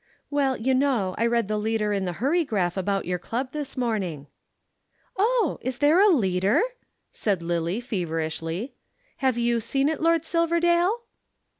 "Well, 0.31 0.57
you 0.57 0.73
know, 0.73 1.13
I 1.19 1.27
read 1.27 1.47
the 1.47 1.59
leader 1.59 1.93
in 1.93 2.05
the 2.05 2.13
Hurrygraph 2.15 2.75
about 2.75 3.05
your 3.05 3.19
Club 3.19 3.51
this 3.51 3.77
morning." 3.77 4.25
"Oh, 5.15 5.59
is 5.61 5.77
there 5.77 5.99
a 5.99 6.09
leader?" 6.09 6.63
said 7.11 7.43
Lillie 7.43 7.81
feverishly. 7.81 8.73
"Have 9.17 9.37
you 9.37 9.59
seen 9.59 9.87
it, 9.89 10.01
Lord 10.01 10.25
Silverdale?" 10.25 11.01